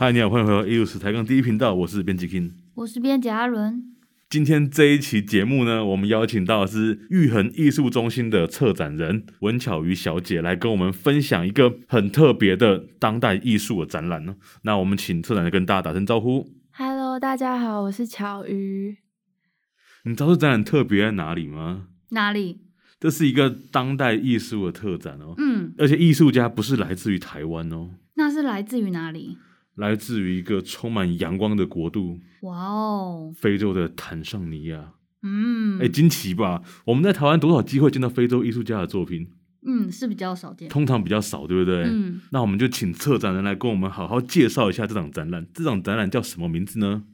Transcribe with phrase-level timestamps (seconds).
[0.00, 3.84] 嗨，你好，欢迎回到艺术史抬杠第一频道，我是编辑 King，我是编辑阿伦。
[4.30, 14.36] 今天这一期节目呢，我们邀请到的是玉衡艺术中心的策展人文巧瑜小姐来跟我们分享一个很特别的当代艺术的展览呢。
[14.62, 16.48] 那我们请策展人跟大家打声招呼。
[16.70, 18.96] Hello，大家好，我是巧瑜。
[20.06, 21.88] 你知道这展览特别在哪里吗？
[22.12, 22.62] 哪里？
[22.98, 25.34] 这是一个当代艺术的特展哦。
[25.36, 27.90] 嗯，而且艺术家不是来自于台湾哦。
[28.14, 29.36] 那是来自于哪里？
[29.76, 34.92] 来自于一个充满阳光的国度，哇哦，非洲的坦尚尼亚。
[35.22, 36.62] 嗯，哎，惊奇吧？
[36.86, 39.28] 我们在台湾多少机会见到非洲艺术家的作品？
[39.66, 41.82] 嗯，是比较少见，通常比较少，对不对？
[41.84, 45.46] 嗯，那我们就请策展人来跟我们好好介绍一下这场展览。
[45.52, 47.04] 这场展览叫什么名字呢？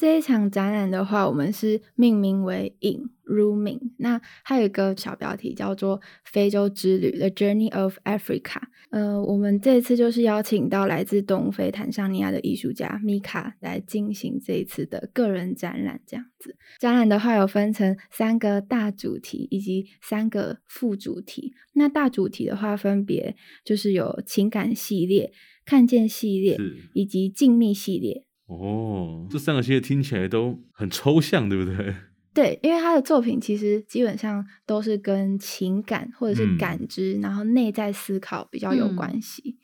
[0.00, 3.92] 这一场展览的话，我们是命名为 In Rooming。
[3.98, 8.40] 那它有一个小标题叫做《非洲之旅：The Journey of Africa》。
[8.88, 16.00] 呃，我们这一次就是邀请到来自东非坦桑尼亚的艺术家米卡来进行这一次的个人展览。
[16.06, 21.52] 这样子，展览的话有分成三个大主题以及三个副主题。
[21.74, 25.30] 那大主题的话，分别就是有情感系列、
[25.66, 26.56] 看见系列
[26.94, 28.24] 以及静谧系列。
[28.50, 31.94] 哦，这三个系列听起来都很抽象，对不对？
[32.34, 39.56] 对，因为他的作品其实基本上都是跟情感或者是感知，嗯、然后内在思考比较有关系。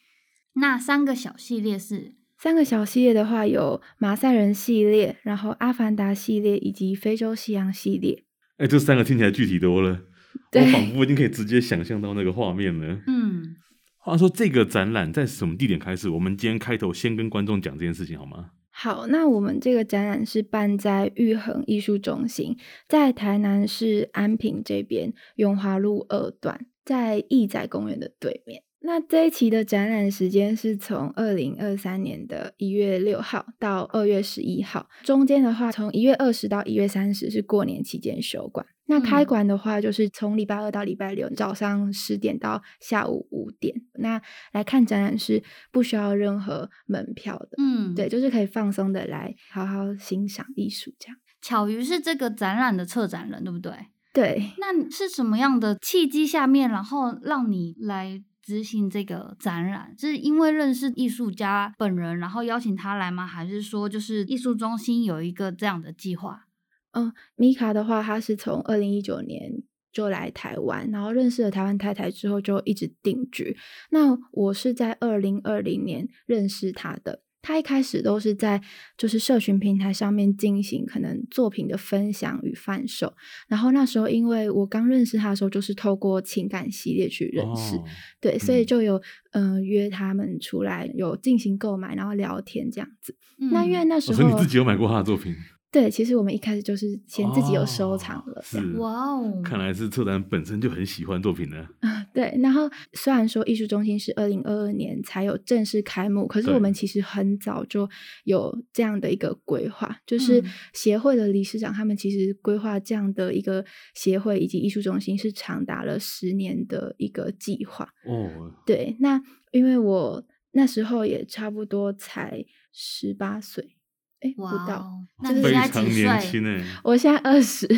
[0.54, 2.14] 嗯、那三个小系列是？
[2.38, 8.24] 三个小系列的话，有马赛人系列，然后阿凡达系列，以及非洲夕阳系列。
[8.58, 10.00] 哎，这三个听起来具体多了，
[10.52, 13.00] 我仿佛已经可以直接想象到那个画面了。
[13.06, 13.56] 嗯，
[13.98, 16.08] 话说这个展览在什么地点开始？
[16.08, 18.50] 我们今天开头先跟观众讲这件事情好吗？
[18.78, 28.65] 好，那我们这个展览是办在玉衡艺术中心，在台南市安平这边永华路二段，在义载公园的对面。
[28.80, 38.64] 那这一期的展览时间是从二零二三年的一月六号到二月十一号，中间的话从一月二十到一月三十是过年期间休馆。
[38.88, 43.74] 那开馆的话，就是从礼拜二到礼拜六早上十点到下午五点。
[43.94, 44.22] 那
[44.52, 45.42] 来看展览是
[45.72, 51.16] 不需要任何门票的，嗯，对，就是可以放松的来好好欣赏艺术这样。
[51.42, 53.72] 巧于是这个展览的策展人，对不对？
[54.12, 54.52] 对。
[54.58, 59.92] 那是什么样的契机下面，然后让你来执行这个展览？
[59.98, 63.26] 是因为认识艺术家本人，然后邀请他来吗？
[63.26, 66.46] 还是说就是艺术中心有一个这样的计划？
[66.92, 73.56] 嗯，米卡的话，他是从二零一九年就来台湾，然后认识了台湾太太之后就一直定居。
[73.90, 78.60] 那我是在二零二零年认识他的，他一开始都是在
[78.98, 83.14] 就是社群平台上面进行可能作品的分享与贩售。
[83.48, 87.84] 然后那时候因为我刚认识他的时候，就是透过情感系列去认识，哦、
[88.20, 89.00] 对，所以就有
[89.32, 93.14] 嗯、呃、约他们出来有进行购买，然后聊天这样子。
[93.38, 95.34] 嗯、那因为那时候、你自己有买过他的作品。
[95.76, 98.42] 对，其实我们一开始就是先自己有收藏了。
[98.78, 101.68] 哇哦，看来是策展本身就很喜欢作品呢。
[101.80, 102.34] 啊，对。
[102.42, 107.86] 然后虽然说艺术中心是二零二二年才有正式开幕，可是我们其实很早就
[108.24, 110.42] 有这样的一个规划，就是
[110.72, 117.86] 协会的理事长他们其实规划这样的一个协会以及艺术中心是长达了十年的一个计划。
[118.06, 118.96] 哦，对。
[119.00, 119.22] 那
[119.52, 122.42] 因为我那时候也差不多才
[122.72, 123.75] 十八岁。
[124.20, 124.90] 哎，不到，
[125.22, 125.82] 那你现在几岁？
[125.92, 126.64] 非常年轻欸。
[126.82, 127.68] 我现在二十，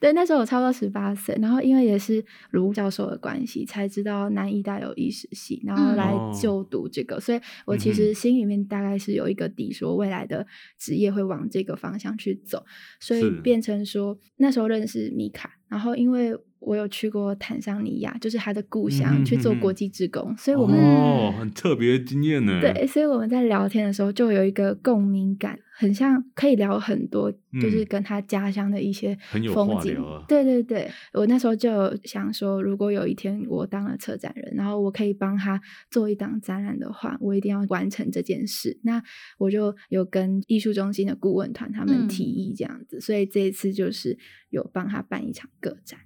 [0.00, 1.38] 对，那时候我差不多十八岁。
[1.40, 7.16] 然后因为也是卢教授的关系，才知道南医大有艺术系，然后来就读这个。
[7.16, 10.44] 嗯、所以我其实心里面大概是有一个底，说未来的
[10.76, 12.64] 职业会往这个方向去走。
[12.98, 16.36] 所以变成说那时候认识米卡，然后因为。
[16.58, 22.60] 我有去过坦桑尼亚，就是他的故乡，嗯、去做国际职工，所以我们哦，很特别的经验呢。
[22.60, 29.16] 对，所以我们在聊天的时候就有一个共鸣感，很像可以聊很多，就是跟他家乡的一些
[29.54, 29.96] 风景。
[29.98, 35.60] 嗯啊、对对对，我那时候就有想说，如果有一天我当了策展人，然后我可以帮他
[35.90, 38.76] 做一档展览的话，我一定要完成这件事。
[38.82, 39.00] 那
[39.38, 44.18] 我就有跟艺术中心的顾问团他们提议这样子，嗯、所以这一次就是
[44.50, 46.00] 有帮他办一场个展。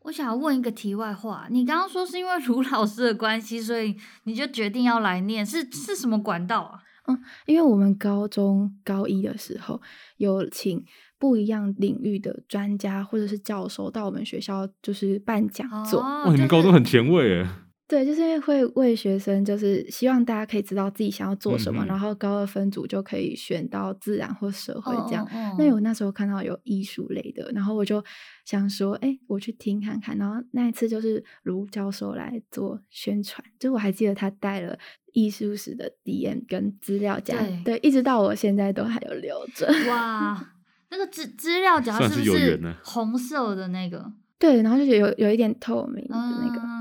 [0.00, 6.80] 我想要问一个题外话，你刚刚说是因为卢老师的关系，所以你就决定要来念，是是什么管道啊？
[7.08, 9.80] 嗯，因为我们高中高一的时候
[10.16, 10.84] 有请
[11.18, 16.00] 不一样领域的专家或者是教授到我们学校，就是办讲座。
[16.00, 17.48] 哦，哇，你们高中很前卫诶。
[17.88, 25.24] 对，就是因为会为学生，就是希望大家可以知道自己想要做什么，嗯、然后高二分组就可以选到自然或社会这样。
[25.56, 28.02] 那我那时候看到有艺术类的，然后我就
[28.44, 30.18] 想说，哎，我去听看看。
[30.18, 34.76] 然后那一次就是卢教授来做宣传，就我还记得他带了
[35.12, 39.64] 艺术史的 DM 跟资料夹，对，对，一直到我现在都还有留着。
[39.88, 40.54] 哇，
[40.90, 44.12] 那个资资料夹是不是红色的那个？
[44.40, 46.60] 对，然后就有有一点透明的那个。
[46.60, 46.75] 嗯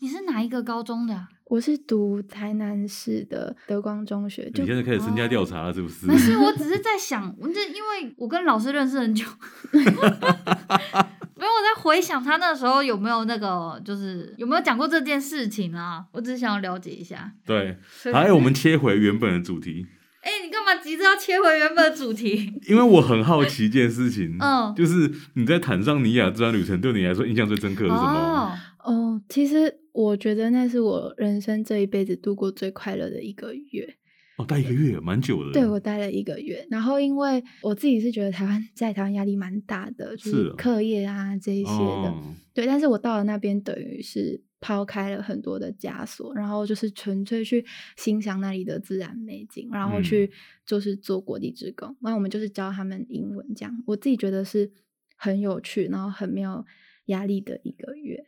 [0.00, 1.26] 你是哪一个高中的？
[1.46, 4.48] 我是读台南市的德光中学。
[4.54, 6.06] 你现在开始身家调查了，是不是？
[6.06, 9.26] 不是，我只是在想，我这因为我跟老师认识很久，
[9.72, 16.04] 没有我在回想他那时候有没有那个，就是有没有讲过这件事情啊？
[16.12, 17.32] 我只是想要了解一下。
[17.44, 17.76] 对，
[18.14, 19.84] 还有我们切回原本的主题。
[20.22, 22.52] 哎、欸，你干嘛急着要切回原本的主题？
[22.68, 28.58] 因为我很好奇一件事情，嗯，就是你在坦桑尼亚这段旅程对你来说印象最深刻的是什么？
[28.84, 29.74] 哦，哦，其实。
[30.00, 33.96] 我觉得那是我人生这一辈子度过最快乐的一个月。
[34.36, 35.50] 哦，待一个月，蛮久的。
[35.50, 42.10] 对，我待了一个月，然后因为我自己是觉得台湾 在台湾压力蛮大的，就是课业啊这一些的。
[42.10, 42.22] 哦、
[42.54, 47.66] 对，但是我到了那边，等于是抛开了很多的枷锁，然后就是纯粹去
[47.96, 50.30] 欣赏那里的自然美景，然后去
[50.64, 51.88] 就是做国际职工。
[52.00, 54.70] 然后我们就是教他们英文，这样我自己觉得是
[55.16, 56.64] 很有趣，然后很没有
[57.06, 58.24] 压力的一个月。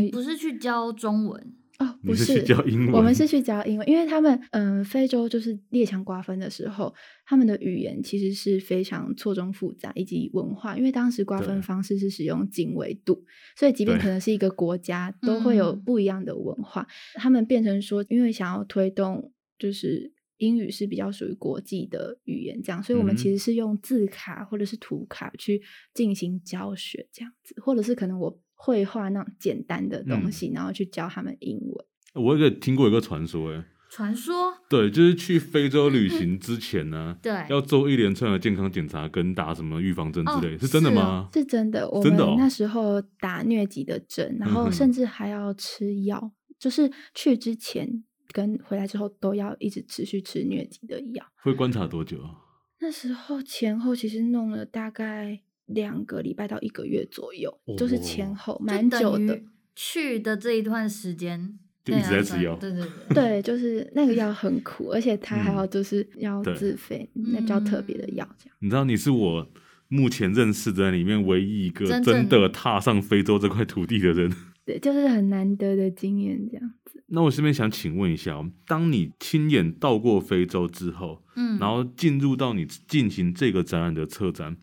[0.00, 1.98] 你不是去教中文哦？
[2.04, 2.92] 不是，是教英文。
[2.92, 6.94] 我们是去教英文，因为他们，嗯、呃，非洲就是列强瓜分的时候，
[7.24, 13.24] 他们的语言其实是非常错综复杂，以及文化，因为当时瓜分方式是使用经纬度，
[13.56, 16.82] 所以即便可能是一个国家，都会有不一样的文化。
[16.82, 16.86] 嗯、
[17.20, 25.60] 他们变成说，因为想要推动，就是英语是比较属于国际的语言，这样，所以我们其实是用字卡或者是图卡去
[25.94, 28.38] 进行教学，这样子，或者是可能我。
[28.64, 31.84] 绘画那种简单的东西，嗯、然后去教他们英文。
[32.14, 41.28] 我有个听过一个传说，哎，传说，对，就是去非洲旅行之前呢， 对，要做一连串的健康检查跟打什么预防针之类，哦、是真的吗？
[41.32, 51.26] 是，是真的，我们那时候打疟疾的针，然后甚至还要吃药，嗯、就是去之前跟回来之后都要一直持续吃疟疾的药。
[51.42, 52.38] 会观察多久啊？
[52.80, 55.40] 那时候前后其实弄了大概。
[55.66, 59.40] 两个礼拜到一个月左右，哦、就是前后蛮久的。
[59.74, 68.28] 去的这一段时间就一直在吃药，对对对， 对，就是那个药很苦，而且它还要就是要自费，嗯、那比较特别的药。
[68.38, 69.50] 这样，你知道你是我
[69.88, 74.30] 目前认识的里面唯一一个真的踏上非洲这块土地的人。
[74.66, 77.02] 对，就是很难得的经验这样子。
[77.06, 84.58] 那我这边想请问一下，当你亲眼到过非洲之后，嗯，然后进入到你进行这个展览的策展。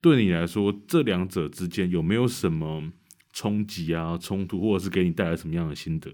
[0.00, 2.92] 对你来说，这两者之间有没有什么
[3.32, 6.10] 冲击啊、冲突，或者是给你带来什么样的心得？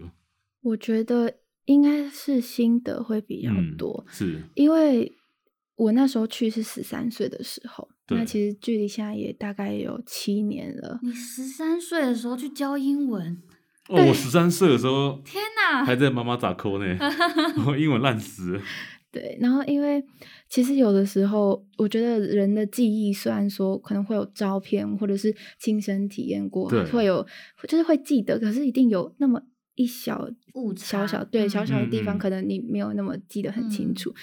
[0.62, 1.34] 我觉得
[1.66, 5.12] 应该是心得会比较多，嗯、是因为
[5.76, 11.00] 我那时候去是十三岁的时候，那其实距离现在也大概有七年了。
[11.02, 13.42] 你十三岁的时候去教英文？
[13.88, 16.96] 哦，我十三岁的时候，天哪，还在妈妈咋抠呢？
[17.66, 18.58] 我英文烂死。
[19.14, 20.05] 对，然后因为
[20.49, 27.25] 其实有的时候，我觉得人的记忆虽然说可能会有照片或者是亲身体验过，会有
[27.69, 29.40] 就是会记得，可是一定有那么
[29.76, 30.28] 一小
[30.76, 34.11] 小小对小小的地方，可能你没有那么记得很清楚。
[34.11, 34.14] 嗯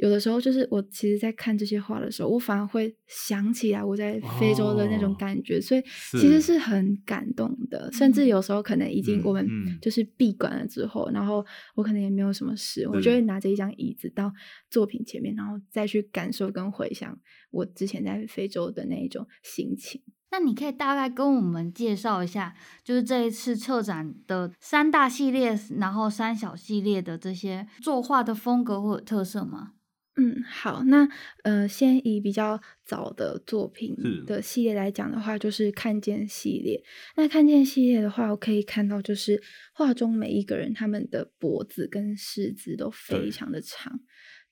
[0.00, 7.90] 有的时候，就是我其实，在看这些画的时候，我反而会想起来我在非洲的那种感觉，哦、所以其实是很感动的。
[7.92, 9.46] 甚至有时候，可能已经我们
[9.80, 14.32] 就是闭馆了之后，嗯嗯、然后我可能也没有什么事，嗯、我就会拿着一张椅子到
[14.70, 17.18] 作品前面，然后再去感受跟回想
[17.50, 20.00] 我之前在非洲的那一种心情。
[20.32, 29.72] 那你可以大概跟我们介绍一下，就是这一次策展的三大系列，然后三小系列的这些作画的风格或者特色吗？
[30.16, 31.08] 嗯，好，那
[31.44, 36.82] 呃，先以比较早的作品的系列来讲的话，就是看见系列。
[37.16, 39.40] 那看见系列的话，我可以看到，就是
[39.72, 44.00] 画中每一个人他们的脖子跟四肢都非常的长。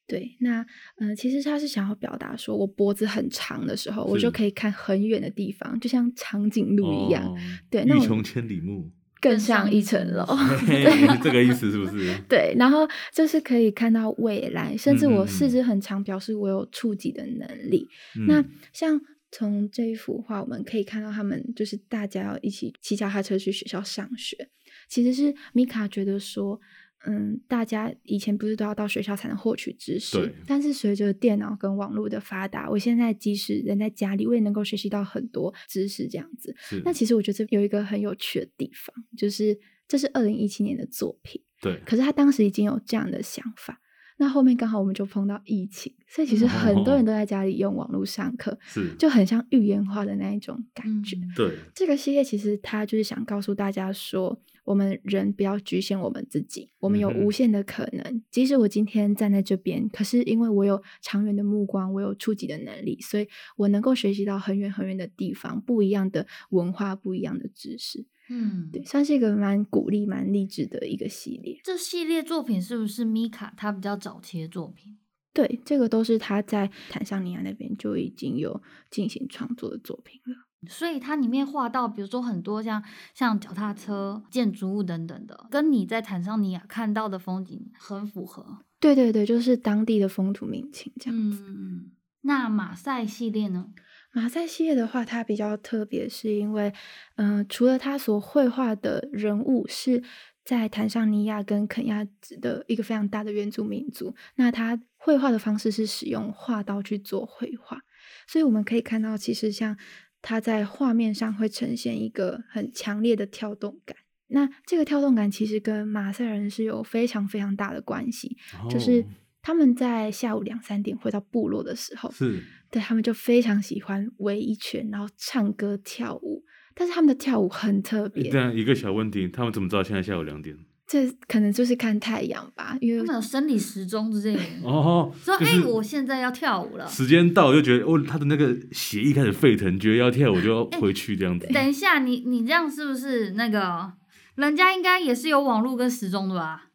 [0.07, 0.63] 对，对，那
[0.99, 7.27] 嗯、呃，其实他是想要表达说，我脖子很长的时候，我就可以看很远的地方，就像长颈鹿一样。
[7.27, 7.37] 哦、
[7.69, 8.91] 对，那我穷千里目。
[9.21, 10.25] 更上一层楼，
[10.67, 12.15] 对这个意思是不是？
[12.29, 17.89] 对，然后就是可以看到未来，甚至我四肢很长，表示我有触及的能力。
[18.17, 24.49] 嗯、那像从这一幅画，我们可以看到他们就是大家要一起骑脚踏车去学校上学，
[24.89, 26.61] 其实是米卡觉得说。
[27.07, 30.17] 嗯，大家以前不是都要到学校才能获取知识？
[30.17, 30.35] 对。
[30.47, 36.55] 但是随着电脑跟网络的发达，我现在即使人在家里，我也能够学习到很多知识，这样子。
[36.59, 36.83] 是。
[36.85, 41.41] 那其实我觉得有一个很有趣的地方，就是这是二零一七年的作品。
[41.61, 43.81] 对，可是他当时已经有这样的想法。
[44.21, 51.17] 那后面刚好我们就碰到疫情，所以其实很多人都在家里用网络上课，是就很像预言化的那一种感觉。
[51.17, 58.03] 嗯、对，这个系列其实它就是想告诉大家说，我们人不要局限我们自己，我们有无限的可能。
[58.03, 68.05] 嗯、即使我今天站在这边，可是因为我有长远的目光，我有触及的能力，所以我能够学习到很远很远的地方，不一样的文化，不一样的知识。
[68.31, 71.61] 嗯，对，算是一个蛮鼓励、蛮励志的一个系列。
[71.65, 74.99] 这系列作品是不是米卡他比较早期的作品？
[75.33, 80.49] 对，这个都是他在坦桑尼亚那边就已经有进行创作的作品了。
[80.69, 82.83] 所以它里面画到，比如说很多像
[83.15, 88.59] 像脚踏车、建筑物等等的，跟你在坦桑尼亚看到的风景很符合。
[88.81, 91.45] 对对对，就是当地的风土民情这样子。
[91.47, 91.93] 嗯，
[92.23, 93.69] 那马赛系列呢？
[94.13, 96.73] 马赛系列的话，它比较特别，是因为，
[97.17, 100.03] 嗯、呃，除了他所绘画的人物是
[100.45, 102.07] 在坦桑尼亚跟肯亚
[102.41, 107.81] 的一个非常大的原住民族，那他绘画的方式是使用画刀去做绘画，
[108.27, 109.77] 所以我们可以看到，其实像
[110.23, 113.97] 他在画面上会呈现一个很强烈的跳动感。
[114.29, 119.05] 那这个跳动感其实跟马赛人是有非常非常大的关系，哦、就是。
[119.41, 126.45] 他们在下午两三点回到部落的时候，是对他们就非常喜欢围一圈，然后唱歌跳舞。
[126.75, 128.31] 但是他们的跳舞很特别。
[128.31, 130.57] 这样一个小问题，他们怎么知道现在下午两点？
[130.87, 134.43] 这可能就是看太阳吧，因为他们有生理时钟之类的。
[134.67, 141.45] 哦，说哎、就是欸，我现在要跳舞了，时间到就觉得哦，他的那个血液开始沸腾，觉得要跳舞就要 回去这样子。
[141.47, 143.93] 欸、等一下，你你这样是不是那个
[144.37, 146.69] 人家应该也是有网络跟时钟的吧？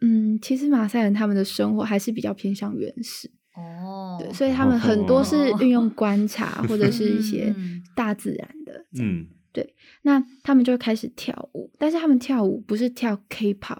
[0.00, 7.54] 嗯，其实马赛人他们的生活还是比较偏向原始哦，对，所以他们很多是运用观察 或者是一些
[7.94, 13.78] 大自然的，嗯，对，那他们就开始跳舞，但是他们跳舞不是跳 K-pop，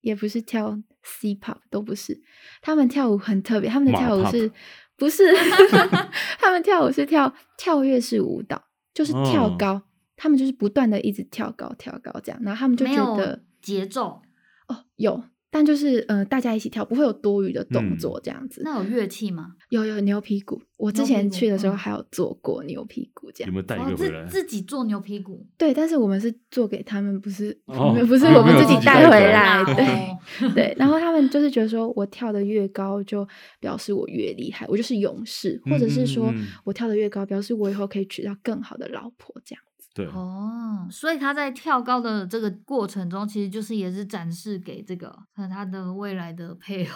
[0.00, 2.20] 也不是跳 C-pop，都不是，
[2.62, 4.50] 他们跳舞很特别，他们的跳舞是
[4.96, 5.24] 不是？
[6.38, 9.82] 他们跳舞是跳跳跃式舞蹈，就是跳高，哦、
[10.16, 14.22] 他们就是不断的一直跳高跳高这样，然后他们就觉得节奏
[14.68, 15.22] 哦有。
[15.50, 18.62] 但就是呃，大家一起跳，不会有多余的动作这样子。
[18.62, 19.48] 嗯、那有乐器吗？
[19.70, 23.48] 有有牛皮鼓，我之前去的时候还有做过牛皮鼓，这样。
[23.48, 24.20] 有没有带一个回来？
[24.20, 25.44] 哦、自，自己做牛皮鼓？
[25.58, 29.62] 对，但是我们是做给他们，不是，哦、 不是我们自己带回来。
[29.62, 33.26] 哦、对 对，然后他们就是觉得说我跳的越高，就
[33.58, 36.32] 表示我越厉害，我就是勇士，或者是说
[36.64, 39.62] 我跳的越高，表示我以后可以娶到更好的老婆这样。
[39.92, 46.92] 对哦，所以他在跳高的这个过程中，其实就是也是展示给这个和他的未来的配偶，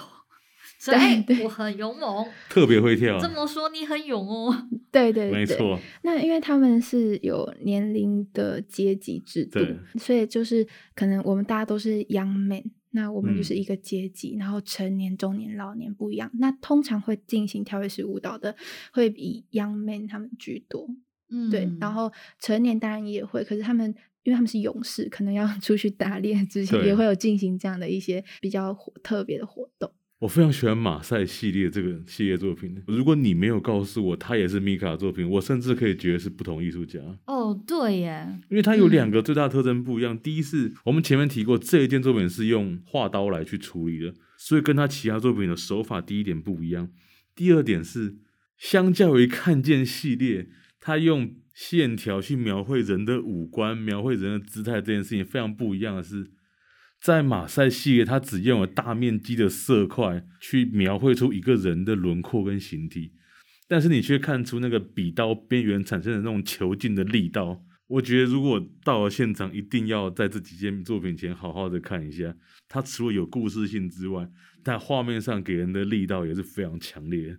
[0.79, 3.19] 所以我很勇猛， 特别会跳。
[3.19, 5.79] 这么说你很勇哦， 对对对，没错。
[6.03, 9.59] 那因为他们是有年龄的阶级制度，
[9.99, 16.31] 所以就是可能我们大家都是 young man，那我们就是一个阶级，嗯、然后成年、中年、老年不一样。
[16.35, 18.55] 那通常会进行跳跃式舞蹈的，
[18.93, 20.89] 会以 young man 他们居多。
[21.35, 29.91] 嗯，对，然后成年当然也会，可是他们因为他们是勇士，可能要出去打猎之前，也会有进行这样的一些比较特别的活动。
[30.21, 32.83] 我非常喜欢马赛系列这个系列作品。
[32.87, 36.99] 如果你没有告诉我他也是米卡的作品，我甚至可以觉得是不同艺术家。
[37.26, 40.14] 哦，对耶，因为他有两个最大特征不一样。
[40.14, 46.88] 嗯、第一是我们前面提过，这一件作品是用画刀来去处理的，所以跟他其他作品的手法第一点不一样。
[47.35, 48.17] 第二点是，
[48.57, 50.49] 相较于看见系列。
[50.87, 56.31] 他用线条去描绘人的五官，描绘人的姿态，这件事情非常不一样的是，
[57.00, 63.12] 在马赛系列，他只用了大面积的色块去描绘出一个人的轮廓跟形体，
[63.67, 67.64] 但是你却看出那个笔刀边缘产生的那种遒劲的力道。
[67.87, 72.37] 我觉得如果到了现场，一定要在这几件作品前好好的看一下。
[72.69, 74.29] 它除了有故事性之外，
[74.62, 77.38] 但画面上给人的力道也是非常强烈。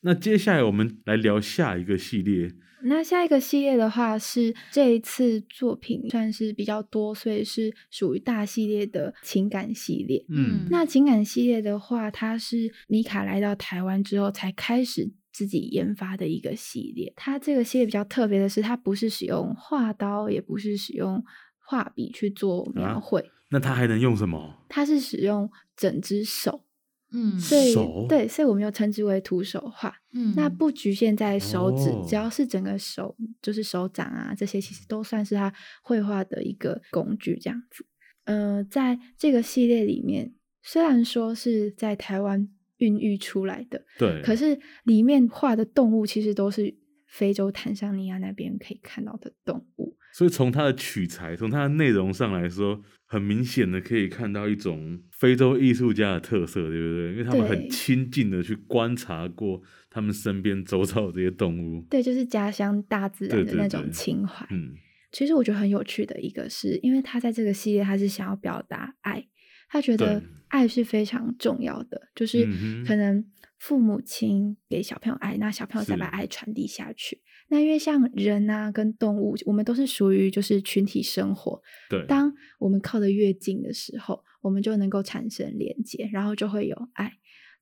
[0.00, 2.56] 那接下来我们来聊下一个系列。
[2.84, 10.24] 那下一个系列的话是这一次作品算是比较多，所以是属于大系列的情感系列。
[10.28, 17.12] 嗯，那情感系列的话，它是米卡来到台湾之后才开始自己研发的一个系列。
[17.16, 21.24] 它这个系列比较特别的是，它不是使用画刀，也不是使用
[21.58, 23.20] 画笔去做描绘。
[23.20, 24.64] 啊，那它还能用什么？
[24.68, 26.64] 它是使用整只手。
[27.12, 27.74] 嗯，所以
[28.08, 29.94] 对，所以我们又称之为徒手画。
[30.14, 35.52] 嗯，那不局限在手指，哦，只要是整个手，就是手掌啊，这些其实都算是他
[35.82, 37.84] 绘画的一个工具，这样子。
[38.24, 46.74] 呃，在这个系列里面，虽然说是在台湾孕育出来的，对，可是里面画的动物其实都是
[47.06, 49.96] 非洲坦桑尼亚那边可以看到的动物。
[50.14, 52.80] 所以从它的取材，从它的内容上来说，
[53.12, 57.10] 很明显的可以看到一种非洲艺术家的特色，对不对？
[57.12, 61.84] 因为他们很亲近的去观察过他们身边周遭的这些动物。
[61.90, 64.46] 对，就是家乡大自然的那种情怀。
[64.50, 64.72] 嗯，
[65.10, 69.22] 其实我觉得很有趣的一个是，因为他在这个系列，他是想要表达爱，
[69.68, 72.48] 他觉得爱是非常重要的，就是
[72.86, 73.22] 可能
[73.58, 77.20] 父母亲给小朋友爱，那小朋友再把爱传递下去。
[77.52, 81.60] 那因为像人啊，跟动物，我们都是属于就是群体生活。
[81.90, 87.12] 对，当我们靠得越近的时候，我们就能够产生连接，然后就会有爱。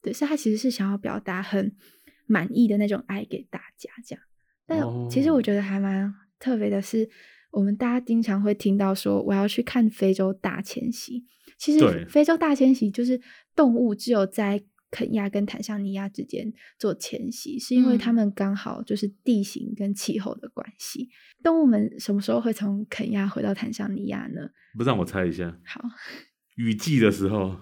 [0.00, 1.74] 对，所以他其实是想要表达很
[2.26, 4.24] 满意的那种爱给大家，这样。
[4.64, 7.10] 但其实我觉得还蛮特别的是，
[7.50, 11.24] 我们大家经常会听到说，我要去看非洲大迁徙。
[11.58, 13.20] 其实非洲大迁徙就是
[13.56, 14.62] 动物只有在。
[14.90, 21.04] 肯亚跟坦桑尼亚之间做迁徙，是因为他们刚好就是地形跟气候的关系。
[21.04, 24.50] 嗯、动物们什么时候会从肯亚回到坦桑尼亚呢？
[24.76, 25.58] 不让我猜一下。
[25.64, 25.80] 好，
[26.56, 27.56] 雨季的时候。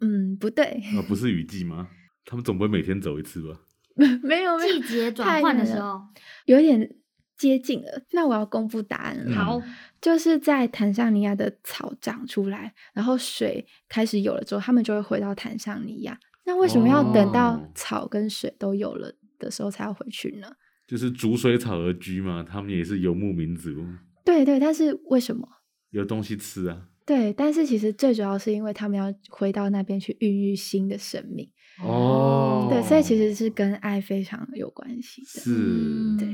[0.00, 0.64] 嗯，不对。
[0.96, 1.88] 啊，不是雨季吗？
[2.24, 3.60] 他们总不会每天走一次吧？
[3.96, 4.06] 没
[4.42, 6.00] 有，没有，季节转换的时候，
[6.46, 6.96] 有点
[7.36, 8.02] 接近了。
[8.12, 9.34] 那我要公布答案了。
[9.36, 9.60] 好，
[10.00, 16.18] 就是在坦桑尼亚的草长出来，然后水开始有了之后，他们就会回到坦桑尼亚。
[16.50, 20.48] 那为什么要等到草跟水都有了的时候才要回去呢？
[20.84, 23.86] 就是逐水草而居嘛，他们也是游牧民族。
[24.24, 25.48] 对对，但是为什么？
[25.90, 26.88] 有东西吃啊。
[27.06, 31.48] 对，但是其实最主要是因为他们要回到那边去孕育新的生命。
[31.84, 32.66] 哦。
[32.68, 35.40] 对，所以其实是跟爱非常有关系的。
[35.40, 36.16] 是。
[36.18, 36.26] 对。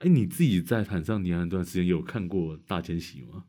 [0.00, 3.44] 哎，你自己在坦桑尼亚那段时间有看过大迁徙吗？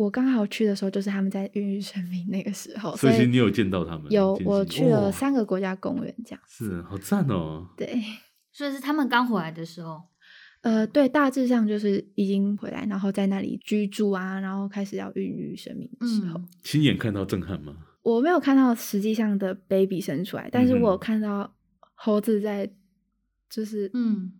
[0.00, 4.10] 我刚好去的时候就是他们在孕育生命那个时候，所以你有见到他们？
[4.10, 7.68] 有，我去了三个国家公园，这样是好赞哦。
[7.76, 8.02] 对，
[8.50, 10.00] 所以是他们刚回来的时候。
[10.62, 16.38] 呃，对，大致上就是已经回来，然后在那里居住啊，然后开始要孕育生命的时候。
[16.38, 17.76] 嗯、亲眼看到震撼吗？
[18.00, 21.54] 我没有看到实际上的 baby 生出来，但是我有看到
[21.94, 22.70] 猴子在，
[23.50, 24.32] 就是嗯，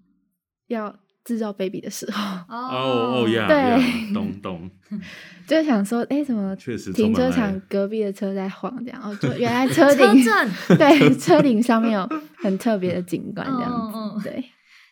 [0.69, 1.00] 要。
[1.25, 4.71] 制造 baby 的时候，哦哦呀，对，咚咚，
[5.47, 6.57] 就想说，哎、欸，怎么
[6.95, 9.01] 停车场隔壁的车在晃这样？
[9.03, 10.07] 哦就原来 车顶，
[10.79, 14.45] 对，车顶上面有很特别的景观这样子，对。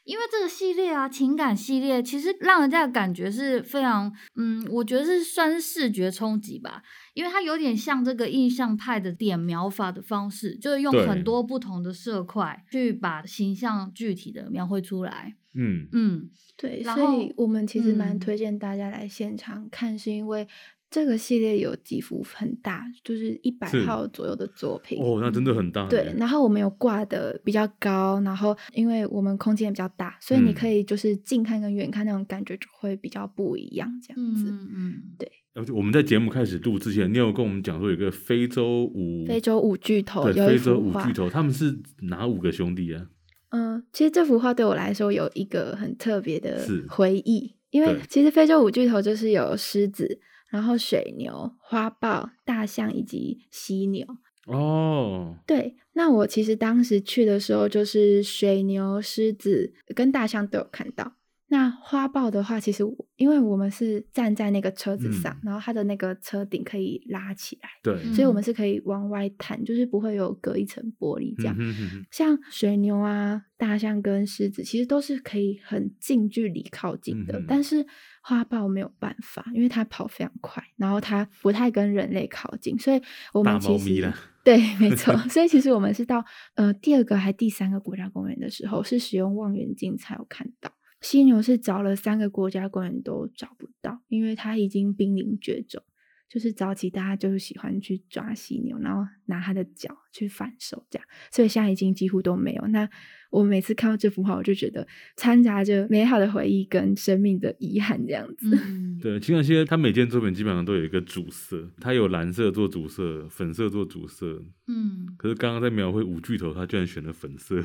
[0.08, 15.36] 因为这个系列啊，情感系列其实让人家的感觉是非常，嗯，我觉得是算是视觉冲击吧，因为它有点像这个印象派的点描法的方式，就是用很多不同的色块去把形象具体的描绘出来。
[15.52, 20.48] 嗯嗯，对，所以我们其实蛮推荐大家来现场看，是因为。
[20.90, 25.87] 这个系列有几幅很大，就是一百号左右的作品哦，那真的很大。
[25.87, 34.48] 对，然后我们有挂的比较高，然后因为我们空间也比较大，所以你可以就是近看跟远看那种感觉就会比较不一样，这样子。
[34.51, 35.31] 嗯嗯，对。
[35.74, 43.07] 我们在节目开始录之前，你有跟我们讲说有个非洲五非洲五巨头，对，非洲五巨头，他们是哪五个兄弟啊？
[43.51, 50.20] 嗯，其实这幅画对我来说有一个很特别的回忆，因为其实非洲五巨头就是有狮子。
[50.48, 54.06] 然后水牛、花豹、大象以及犀牛
[54.46, 61.17] 哦，对，那我其实当时去的时候，就是水牛、狮子跟大象都有看到。
[61.50, 62.84] 那花豹的话，其实
[63.16, 71.56] 因为我们是站在那个车子上，嗯、然后它的那个车顶可以拉起来，对，所以我们是可以往外探，就是不会有隔一层玻璃这样。
[71.58, 77.87] 嗯、哼哼像水牛啊、大象跟狮子，其实都是可以很近距离靠近的，嗯、但是
[78.20, 83.00] 花豹没有办法，因为它跑非常快，然后它不太跟人类靠近，所以
[83.32, 84.12] 我们其实
[84.44, 86.22] 对，没错， 所以其实我们是到
[86.56, 90.70] 呃第二个还第三个国家公园的时候，是使用望远镜才有看到。
[91.00, 95.82] 犀牛是找了三个国家公园都找不到，因为它已经濒临绝种。
[96.28, 102.66] 就是早期大家就是喜欢去抓犀牛，然后拿它的脚去反手，这样，所以现在已经几乎都没有。
[102.66, 102.87] 那
[103.30, 108.50] 我每次看到这幅画，我就觉得掺杂着美好的回忆跟生命的遗憾，这样子。
[108.54, 114.44] 嗯、对，情感系列它每件作品基本上都有一个主色，它有蓝色做主色，粉色做主色。
[114.66, 117.64] 嗯，可是刚刚在描绘五巨头，他居然选了粉色，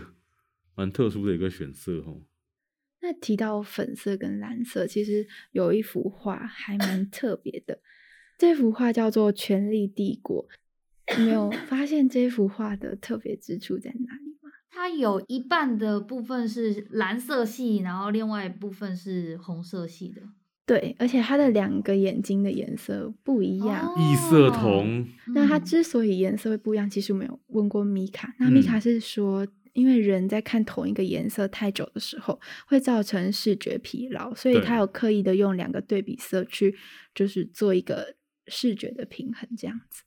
[0.73, 2.21] 蛮特殊的一个选色哦。
[3.03, 7.79] 那提到粉色跟蓝色，其实有一幅画还蛮特别的。
[8.37, 10.47] 这幅画叫做《权力帝国》，
[11.21, 14.49] 你有 发现这幅画的特别之处在哪里吗？
[14.69, 20.21] 它有一半的部分是蓝色系，然后另外一部分是红色系的。
[20.65, 25.05] 对，而且它的两个眼睛的颜色不一样，异、哦、色瞳。
[25.35, 29.45] 那它之所以颜色会不一样，其实我们有问过米卡，那米卡是说。
[29.73, 36.75] 因为人在看同一个颜色太久的时候，会造成视觉疲劳，所以他有刻意的用两个对比色去，
[37.13, 38.15] 就是做一个
[38.47, 40.03] 视觉的平衡，这样子。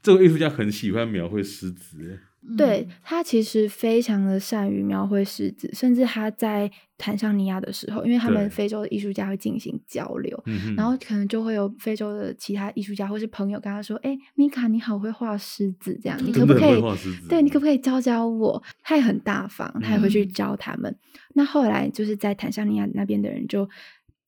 [0.00, 2.20] 这个艺术家很喜欢描绘狮子。
[2.56, 10.42] 对，他其实非常的善于描绘狮子，甚至他在坦桑尼亚的时候，因为他们非洲的艺术家会进行交流，
[10.76, 16.82] 然后可能就会有非洲的其他艺术家或是朋友跟他说：“哎，米卡，你好会画狮子，这样你可不可以？
[17.28, 20.90] 对，你可不可以教教我？”他也很大方，他也会去教他们。
[20.90, 20.98] 嗯、
[21.34, 23.68] 那后来就是在坦桑尼亚那边的人就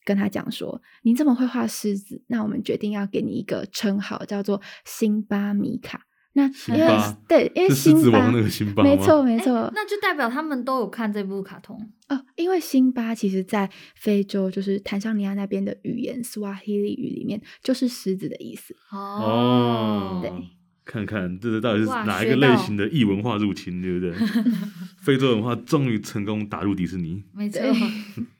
[0.04, 6.86] 跟他讲说：“你这么会画狮子，那我们决定要给你一个称号，叫做辛巴米卡。”那因为
[7.26, 11.76] 对，因为辛巴那个辛巴没错没错，那就代表他们都有看这部卡通
[12.08, 12.24] 哦。
[12.36, 20.20] 因为辛巴其实，在非洲就是坦桑尼亚那边的语言斯瓦希里语里面，就是狮子的意思哦。
[20.22, 20.30] 对，
[20.84, 24.14] 看看这是到底是哪一个类型的异文化入侵，对不对？
[25.02, 27.60] 非洲文化终于成功打入迪士尼，没错。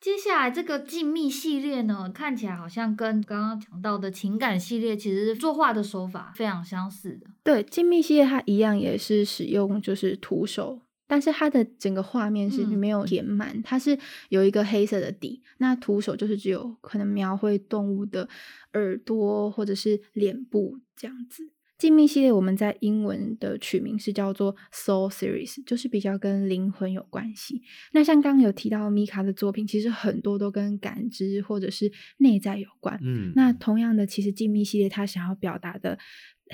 [0.00, 7.26] 接下来这个静谧系列呢，看起来好像跟刚刚讲到的情感系列，其实作画的手法非常相似的。
[7.42, 18.28] 对，静谧系列它一样也是使用就是徒手，但是它的整个画面是没有填满，嗯、它是有一个黑色的底，那徒手就是只有可能描绘动物的
[18.74, 21.50] 耳朵或者是脸部这样子。
[21.78, 27.62] 静谧系列，我们在英文的取名是叫做 Soul Series，就是比较跟灵魂有关系。
[27.92, 32.98] 那像刚刚有提到米卡的作品，其实很多都跟感知或者是内在有关。
[33.00, 35.96] 嗯，那同样的，其实静谧系列它想要表达的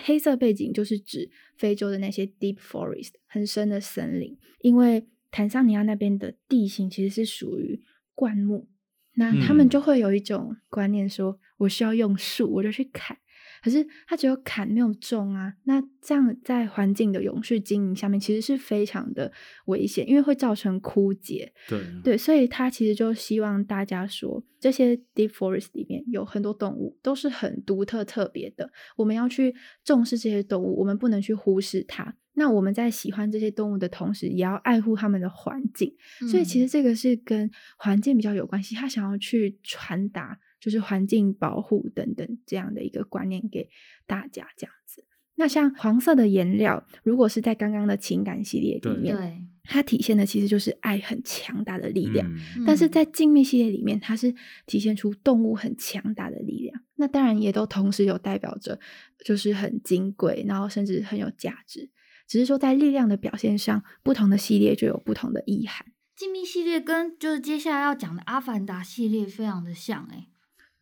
[0.04, 7.82] 黑色背景，就是指非洲的那些 Deep Forest 很深的森林，因为坦桑尼亚那边的地形其实是属于
[8.14, 8.68] 灌木，
[9.14, 13.16] 那他们就会有一种观念说，我需要用树，我就去砍。
[13.62, 19.32] 可是它只有砍没有种啊，那这样在环境的永续经营下面，其实是非常的
[19.66, 21.52] 危险，因为会造成枯竭。
[21.68, 29.54] 对对，所以他其实就希望大家说，这些 deep forest 里面有很多动物都是很独特特别的，我们要去
[29.84, 32.14] 重视这些动物，我们不能去忽视它。
[32.36, 35.94] 那我们在喜欢这些动物的同时，也要爱护它们的环境。
[36.20, 36.28] 嗯。
[36.28, 40.38] 所以其实这个是跟环境比较有关系，他想要去传达。
[40.64, 43.68] 就是环境保护等等这样的一个观念给
[44.06, 45.04] 大家这样子。
[45.34, 52.26] 那像黄色的颜料，如果是在刚刚的情感系列里面，对，它体现的其实就是爱很强大的力量。
[52.56, 56.82] 嗯、但是在静谧系列里面，它是体现出动物很强大的力量。
[56.94, 58.80] 那当然也都同时有代表着，
[59.22, 61.90] 就是很金贵，然后甚至很有价值。
[62.26, 65.84] 只是说在力量的表现上，不同的系列就有不同的意涵。
[66.16, 70.28] 静谧系列跟就是接下来要讲的阿凡达系列非常的像，欸，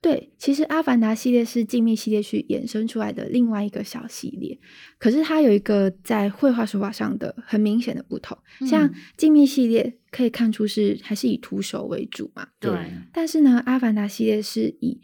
[0.02, 4.58] 对，其实《阿凡达》系列是静谧系列去衍生出来的另外一个小系列，
[4.98, 8.36] 可是它有一个在绘画手法上的很明显的不同。
[8.60, 12.72] 嗯、像静谧系列可以看出是还是以徒手为主嘛，对。
[13.12, 15.00] 但是呢，《阿凡达》系列是以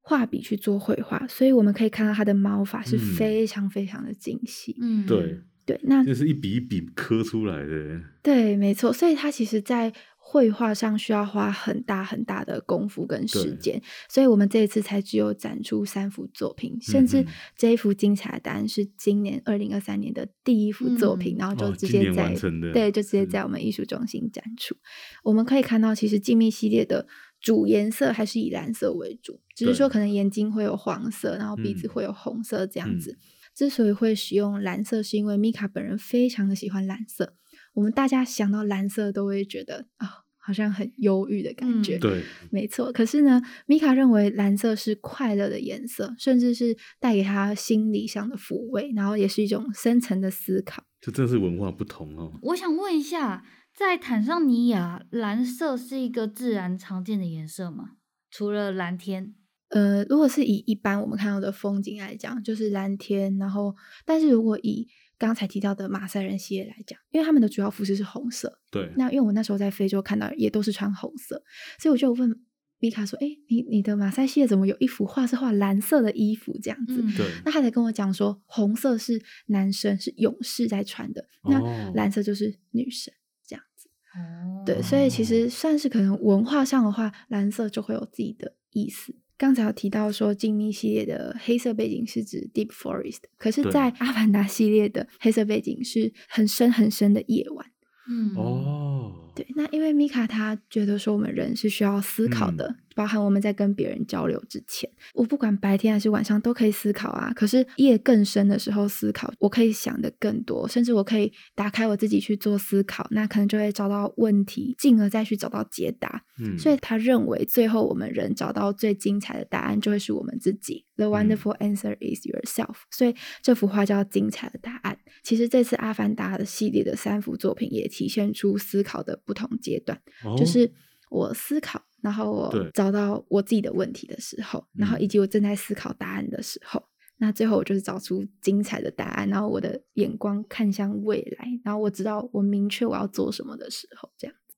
[0.00, 4.76] 画笔去做绘画，所以我们可以看到它的毛发是非常非常的精细。
[4.80, 8.00] 嗯，对对，那这是一笔一笔刻出来的。
[8.20, 8.92] 对，没错。
[8.92, 9.92] 所以它其实，在
[10.24, 24.74] 绘画上需要花很大很大的功夫跟时间，所以我们这一次才只有展出三幅作品，甚至这一幅精彩的答案是今年二零二三年的第一幅作品，嗯、然后就直接在、哦、对，就直接在我们艺术中心展出。
[25.22, 27.06] 我们可以看到，其实静谧系列的
[27.40, 33.10] 主颜色还是以蓝色为主，只是说可能眼睛会有黄色，然后鼻子会有红色这样子。
[33.10, 33.18] 嗯、
[33.54, 37.34] 之所以会使用蓝色，是因为米卡本人非常的喜欢蓝色。
[37.72, 40.06] 我们大家想到蓝色都会觉得啊。
[40.06, 40.10] 哦
[40.44, 42.90] 好像很忧郁的感觉，嗯、对，没错。
[42.90, 50.82] 可是呢，米卡认为蓝色是快乐的颜色，甚至是带给他心理上的抚慰，然后也是一种深层的思考。
[51.00, 52.40] 这真是文化不同哦。
[52.42, 57.90] 我想问一下，在坦桑尼亚，蓝色是一个自然常见的颜色吗？
[58.28, 59.36] 除了蓝天？
[59.68, 63.38] 呃，如果是以一般我们看到的风景来讲，就是蓝天。
[63.38, 64.88] 然后，但是如果以
[65.26, 68.58] 刚才提到的马赛人系列来讲，因为他们的主要服饰是红色。
[68.72, 68.92] 对。
[68.96, 71.40] 那因为我那时候在非洲看到，也都是穿红色，
[71.78, 72.34] 所以我就问
[72.80, 77.26] 米卡说：“哎，你你的马赛系列怎么有一幅画是画蓝色的衣服这样子？”嗯、对。
[77.44, 83.14] 那他才跟我讲说，红色是男生是勇士在穿的，那蓝色就是女生
[83.46, 83.88] 这样子。
[84.18, 84.64] 哦。
[84.66, 89.14] 对，所以其实算是可能文化上的话，蓝色就会有自己的意思。
[89.36, 97.66] 刚才有提到说，静谧系列的黑色背景是指 Deep Forest，可是，在阿凡达系列的黑色背景是很深很深的夜晚。
[98.08, 107.32] 嗯，哦，对，那因为米卡他觉得说，我们人是需要思考的，嗯、包含我们在跟别人交流之前，我不管白天还是晚上都可以思考啊。
[107.34, 116.24] 可是夜更深的时候思考，我可以想得更多，甚至我可以打开我自己去做思考，那可能就会找到问题，进而再去找到解答。
[116.38, 120.86] 嗯，所以他认为最后我们人找到最精彩的答案，就会是我们自己。
[120.96, 122.76] The wonderful answer is yourself。
[122.90, 124.94] 所以这幅画叫《精彩的答案》。
[125.22, 130.72] 其实这次《阿凡达》的系列的三幅作品也体现出思考的不同阶段，哦、就是
[131.10, 131.82] 我思考。
[132.02, 136.82] 然后我找到我自己的问题的时候，然后以及我正在思考答案的时候，
[137.16, 144.56] 那最后我就是找出精彩的答案，然后我的眼光看向未来，然后我知道我明确我要做什么的时候，这样子。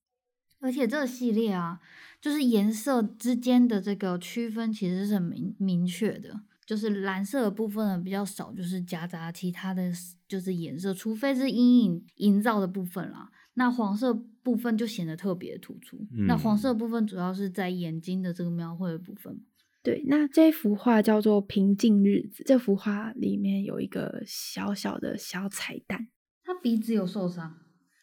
[0.61, 1.79] 而且这个系列啊，
[2.23, 9.93] 就是颜色之间的这个区分其实是很明明确的，就是蓝色的部分呢比较少，就是夹杂其他的
[10.27, 13.31] 就是颜色，除非是阴影营造的部分啦。
[13.53, 15.97] 那黄色部分就显得特别突出。
[16.17, 16.27] 嗯。
[16.29, 19.41] 那黄色部分主要是在眼睛的这个描绘的部分。
[19.83, 22.43] 对，那这幅画叫做《平静日子》。
[22.47, 26.09] 这幅画里面有一个小小的小彩蛋，
[26.43, 27.59] 他鼻子有受伤。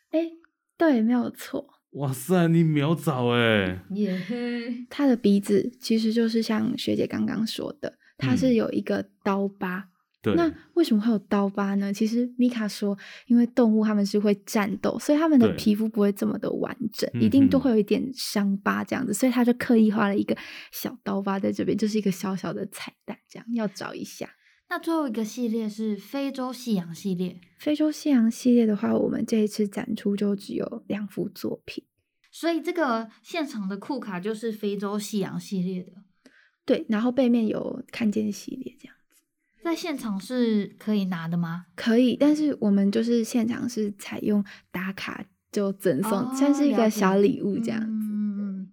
[0.09, 0.29] 哎，
[0.77, 1.67] 对，没有错。
[1.93, 3.83] 哇塞，你秒找哎！
[3.95, 9.89] 耶嘿，他的鼻子其实就是像学姐刚刚说的，他是有一个刀疤。
[10.21, 11.91] 嗯对，那为什么会有刀疤呢？
[11.91, 20.37] 其实米卡说，因为动物它们是会战斗，所以它们的皮肤不会这么的完整，一定都会有一点伤疤这样子，所以他就刻意画了一个
[20.71, 24.29] 小刀疤在这边，就是一个小小的彩蛋，这样要找一下。
[24.69, 31.83] 那最后一个系列是非洲夕阳系列，非洲夕阳系列的话，我们这一次展出就只有两幅作品，
[32.31, 35.91] 所以这个现场的库卡就是非洲夕阳系列的，
[36.63, 38.95] 对，然后背面有看见系列这样。
[39.63, 41.65] 在现场是可以拿的吗？
[41.75, 47.85] 可以，但是我们就是现场是采用打卡就赠送，算是一个小礼物这样子。
[47.87, 48.71] 嗯嗯。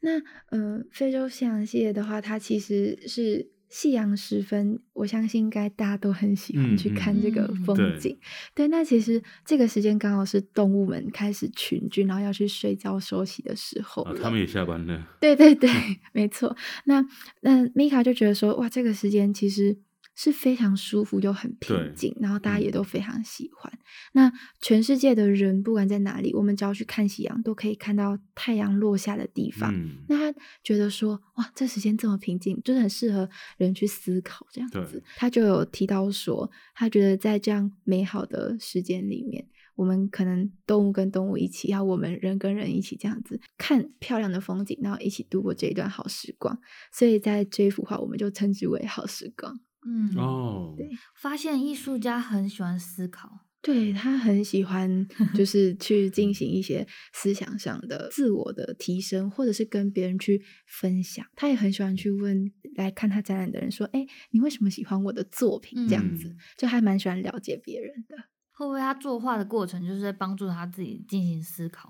[0.00, 0.20] 那
[0.50, 8.12] 呃，非洲夕阳系列的话，它其实是夕阳时分，我相信应该大家都很喜欢去看这个风景。
[8.12, 8.22] 嗯嗯、
[8.54, 14.04] 对，对，那其实这个时间刚好是动物们开始群聚，然后要去睡觉休息的时候。
[14.04, 15.04] 啊，他们也下班了。
[15.20, 15.68] 对对对，
[16.12, 16.56] 没错。
[16.84, 17.04] 那
[17.40, 19.76] 那米卡就觉得说，哇，这个时间其实。
[20.20, 23.72] 是非常舒服又很平静，然后大家也都非常喜欢。
[23.72, 23.78] 嗯。
[24.14, 29.72] 那全世界的人不管在哪里，我们只要去看夕阳，都可以看到太阳落下的地方。
[29.72, 30.02] 嗯。
[30.08, 35.00] 那他觉得说，哇，这时间这么平静，就是很适合人去思考这样子。
[35.14, 46.58] 他就有提到说，他觉得在这样美好的时间里面，我们可能动物跟动物一起，要我们人跟人一起这样子看漂亮的风景，然后一起度过这一段好时光。
[46.92, 49.60] 所以在这一幅画，我们就称之为好时光。
[49.86, 61.24] 嗯哦，对，发现艺术家很喜欢思考，对，他很喜欢， 就是去进行一些思想上的自我的提升，或者是跟别人去分享。
[61.36, 68.16] 他也很喜欢去问来看他展览的人说：“哎，你为什么喜欢我的作品？”这样子，嗯、就还蛮喜欢了解别人的。
[68.50, 71.88] 会不会他作画的过程就是在帮助他自己进行思考？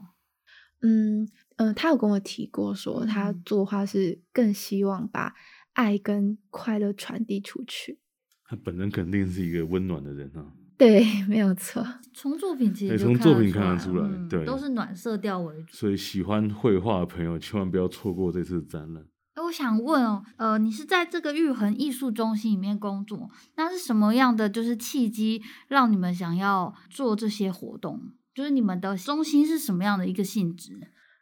[0.80, 1.22] 嗯
[1.56, 5.34] 嗯、呃，他有跟我提过说，他作画是更希望把。
[5.78, 8.00] 爱跟快乐传递出去，
[8.44, 10.52] 他本人肯定是一个温暖的人啊。
[10.76, 11.86] 对， 没有错。
[12.12, 15.72] 从作品其实从作品看得出来，嗯、对，都是暖色调为主。
[15.72, 19.04] 所以喜欢绘画的朋友千万不要错过这次展览。
[19.34, 28.00] 哎，我想问哦，呃，你是在这个玉恒艺术中心里面工作，那是什么样的就是契机让你们想要做这些活动？
[28.34, 30.72] 就是你们的中心是什么样的一个性质？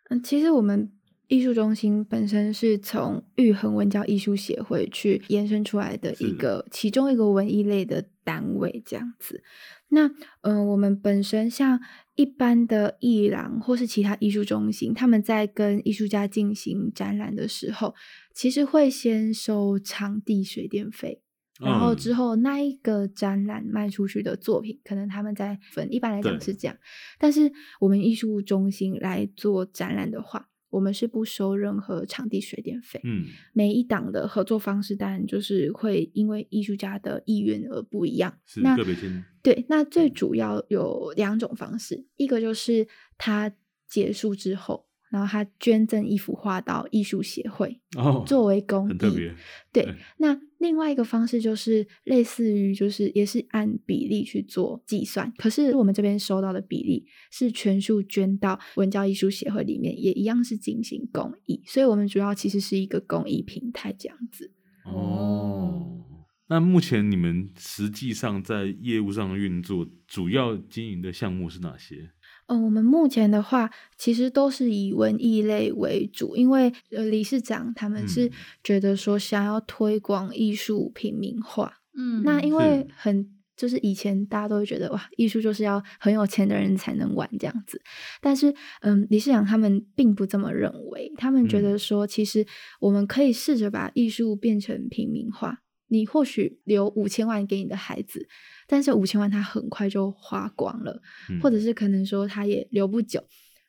[0.08, 0.92] 嗯，其实我们。
[1.28, 9.42] 艺术中心本身是从玉恒文教艺术协会去延伸出来的一个其中一个文艺类的单位，这样子。
[9.88, 10.06] 那
[10.42, 11.80] 嗯、呃，我们本身像
[12.14, 17.94] 一般的艺廊或是其他艺术中心，他们在跟艺术家进行展览的时候，
[18.32, 21.22] 其实会先收场地水电费，
[21.60, 25.92] 然后之后那一个展览卖出去的作品，可能他们在分。
[25.92, 26.76] 一般来讲是这样，
[27.18, 30.48] 但是我们艺术中心来做展览的话。
[30.70, 33.00] 我们是不收任何场地水电费。
[33.04, 38.36] 嗯，每一档的合作方式当然就是会因为艺术家的意愿而不一样。
[38.44, 39.24] 是那个别签。
[39.42, 43.52] 对，那最主要有两种方式，嗯，一个就是他
[43.88, 44.86] 结束之后。
[45.16, 49.34] 然后他捐赠一幅画到艺术协会，哦，作为公益，很特别。
[49.72, 55.32] 对，对，那另外一个方式就是类似于，就是也是按比例去做计算。
[55.38, 61.62] 可是我们这边收到的比例是全数捐到文教艺术协会里面，也一样是进行公益。
[61.64, 64.52] 所以，我们主要其实是一个公益平台这样子。
[64.84, 66.04] 哦，
[66.48, 72.10] 那目前你们实际上在业务上运作，主要经营的项目是哪些？
[72.46, 78.30] 嗯，我们目前的话，其实都是以文艺类为主，因为呃，理事长他们是
[78.62, 81.72] 觉得说想要推广艺术平民化。
[81.96, 87.80] 嗯，那因为很就是以前大家都会觉得哇，艺术就是要很有钱的人才能玩这样子，
[88.20, 92.46] 但是嗯，理事长他们并不这么认为，他们觉得说，其实
[92.80, 95.62] 我们可以试着把艺术变成平民化。
[95.88, 98.26] 你或许留五千万给你的孩子，
[98.66, 103.22] 但是五千万他很快就花光了，嗯、或者是可能说他也留不久，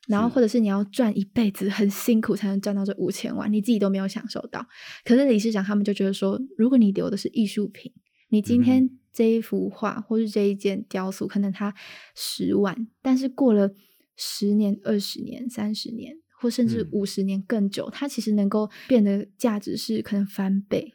[0.08, 4.66] 然后或者是你要赚一辈子很辛苦才能赚到这五千万，你自己都没有享受到。
[5.04, 7.92] 可是理事长他们就觉得说，如果你留的是艺术品，
[8.30, 11.74] 你今天这一幅画或是这一件雕塑，可能它
[12.14, 13.70] 十万，但是过了
[14.16, 20.92] 十年、二十年、三十年，或甚至五十年更久，嗯、它其实能够变得价值是可能翻倍。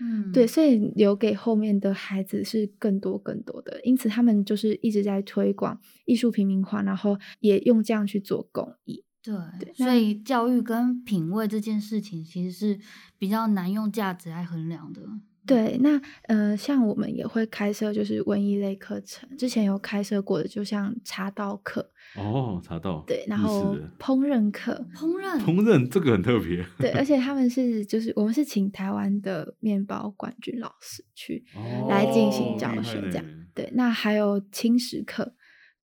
[0.00, 9.04] 嗯，对，所以留给后面的孩子是更多更多的，因此他们就是一直在推广艺术平民化，然后也用这样去做公益。
[9.22, 12.80] 对，对，所以教育跟品味这件事情其实是
[13.18, 15.02] 比较难用价值来衡量的。
[15.46, 31.42] 对，那呃，像我们也会开设就是文艺类课程，之前有开设过的，就像茶道课哦，茶道对，然后烹饪课，烹饪烹饪这个很特别，对，而且 他们是就是我们是请台湾的面包冠军老师去
[31.88, 35.34] 来进行教学，这样、哦、对，那还有青石课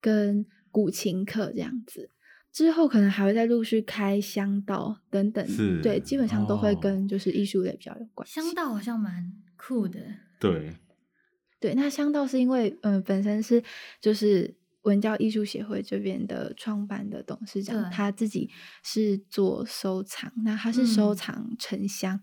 [0.00, 2.10] 跟古琴课这样子，
[2.52, 8.28] 之后可能还会再陆续开香道等等，是对，基本上都会跟就是艺术类比较有关。
[8.28, 9.32] 香道好像蛮。
[9.56, 10.00] 酷的，
[10.38, 10.76] 对，
[11.58, 13.62] 对，那香道是因为，嗯、呃，本身是
[14.00, 18.50] 就是文教艺术协会这边的创办的董事长，他自己
[18.82, 22.22] 是做收藏，那他是收藏沉香、嗯、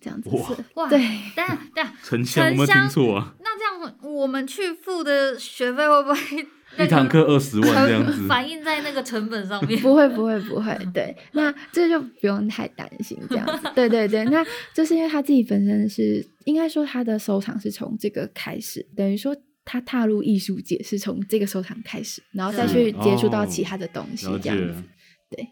[0.00, 0.98] 这样子是， 哇，对，
[1.34, 3.34] 等下等下，沉香我没听错啊？
[3.40, 6.46] 那这样我们去付的学费会不会？
[6.78, 9.80] 一堂课二十万这样子， 反映在那个成本上面。
[9.80, 13.70] 不会不会不会，对，那这就不用太担心这样子。
[13.74, 24.82] 对对对，那就是因为他自己本身是，应该说他的收藏是从这个开始，等于说他踏入艺术界是从这个收藏开始，然后再去接触到其他的东西这样子。
[25.30, 25.48] 对，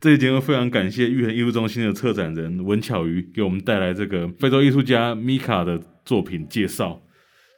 [0.00, 7.02] 这一节目非常感谢玉恒艺术中心的策展人文巧瑜给我们带来这个非洲艺术家米卡的作品介绍。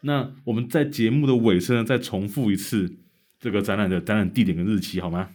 [0.02, 2.94] 那我们在节目的尾声呢，再重复一次
[3.40, 5.30] 这个展览的展览地点跟日期，好吗？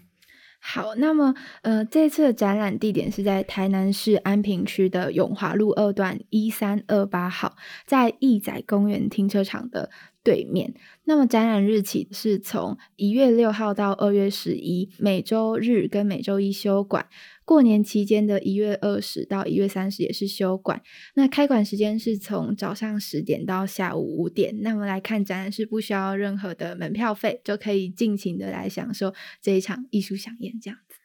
[0.60, 9.91] 好，那么呃，这次的展览地点是在台南市安平区的永华路二段一三二八号，在义载公园停车场的
[10.23, 10.73] 对面。
[11.06, 17.06] 那么展览日期是从一月六号到二月十一，每周日跟每周一休馆。
[17.47, 20.81] 过年期间的一月二十到一月三十也是休馆，
[21.15, 24.53] 那开馆时间是从早上十点到下午五点。
[24.62, 30.60] 那么来看展览是不需要任何的门票费，就可以尽情的来享受这一场艺术飨宴。
[30.62, 30.95] 这样子，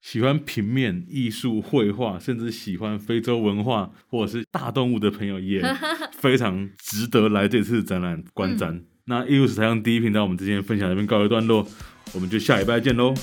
[0.00, 5.62] 喜欢平面艺术、绘画，甚至喜欢非洲文化或者是大动物的朋友，也
[6.18, 8.74] 非常值得来这次展览观展。
[8.74, 11.64] 嗯、那艺术史台上第一频道，我们之间分享这边告一段落，
[12.12, 13.14] 我们就下礼拜见喽！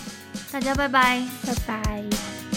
[0.50, 2.49] 大家拜拜，拜拜。